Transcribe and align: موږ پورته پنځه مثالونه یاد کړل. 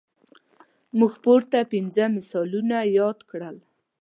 موږ 0.99 1.13
پورته 1.23 1.59
پنځه 1.73 2.03
مثالونه 2.15 2.77
یاد 2.97 3.19
کړل. 3.29 3.57